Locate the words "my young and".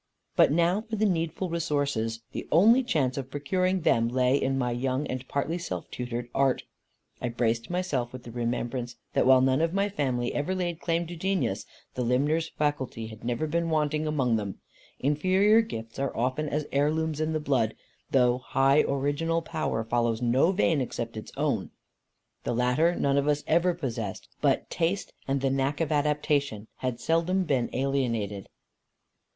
4.57-5.27